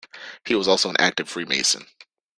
He 0.45 0.55
was 0.55 0.67
also 0.67 0.89
an 0.89 0.95
active 0.97 1.29
Freemason. 1.29 1.85